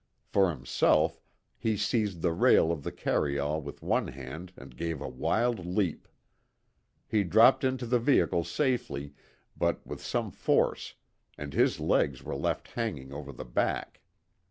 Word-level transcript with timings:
For 0.25 0.49
himself 0.49 1.21
he 1.59 1.77
seized 1.77 2.23
the 2.23 2.31
rail 2.31 2.71
of 2.71 2.81
the 2.81 2.91
carryall 2.91 3.61
with 3.61 3.83
one 3.83 4.07
hand 4.07 4.51
and 4.57 4.75
gave 4.75 4.99
a 4.99 5.07
wild 5.07 5.63
leap. 5.63 6.07
He 7.07 7.23
dropped 7.23 7.63
into 7.63 7.85
the 7.85 7.99
vehicle 7.99 8.43
safely 8.43 9.13
but 9.55 9.85
with 9.85 10.01
some 10.01 10.31
force, 10.31 10.95
and 11.37 11.53
his 11.53 11.79
legs 11.79 12.23
were 12.23 12.35
left 12.35 12.69
hanging 12.69 13.13
over 13.13 13.31
the 13.31 13.45
back. 13.45 14.01